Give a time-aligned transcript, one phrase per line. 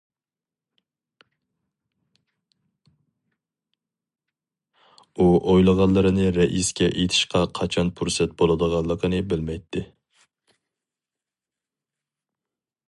[5.17, 9.85] ئۇ ئويلىغانلىرىنى رەئىسكە ئېيتىشقا قاچان پۇرسەت بولىدىغانلىقىنى بىلمەيتتى.